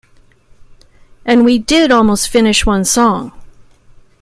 [1.27, 3.33] And we did almost finish one song.